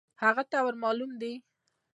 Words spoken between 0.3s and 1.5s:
ته ور مالوم دی.